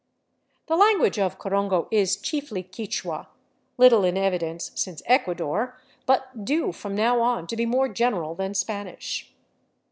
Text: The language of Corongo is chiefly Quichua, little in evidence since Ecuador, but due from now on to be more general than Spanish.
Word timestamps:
The 0.65 0.75
language 0.75 1.19
of 1.19 1.37
Corongo 1.37 1.87
is 1.91 2.17
chiefly 2.17 2.63
Quichua, 2.63 3.27
little 3.77 4.03
in 4.03 4.17
evidence 4.17 4.71
since 4.73 5.03
Ecuador, 5.05 5.79
but 6.07 6.43
due 6.43 6.71
from 6.71 6.95
now 6.95 7.21
on 7.21 7.45
to 7.45 7.55
be 7.55 7.67
more 7.67 7.87
general 7.87 8.33
than 8.33 8.55
Spanish. 8.55 9.31